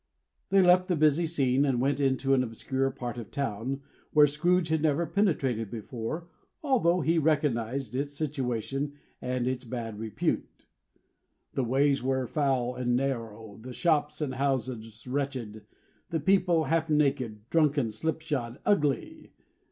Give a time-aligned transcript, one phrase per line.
[0.49, 3.81] They left the busy scene, and went into an obscure part of the town,
[4.13, 6.27] where Scrooge had never penetrated before,
[6.63, 10.65] although he recognized its situation and its bad repute.
[11.53, 15.67] The ways were foul and narrow; the shops and houses wretched;
[16.09, 19.33] the people half naked, drunken, slipshod, ugly.